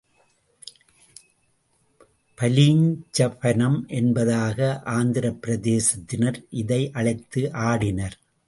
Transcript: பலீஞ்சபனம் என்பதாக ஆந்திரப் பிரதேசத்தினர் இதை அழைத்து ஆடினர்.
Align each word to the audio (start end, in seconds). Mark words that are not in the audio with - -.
பலீஞ்சபனம் 2.37 3.87
என்பதாக 3.87 4.81
ஆந்திரப் 4.85 5.39
பிரதேசத்தினர் 5.47 6.45
இதை 6.49 6.89
அழைத்து 6.93 7.41
ஆடினர். 7.41 8.17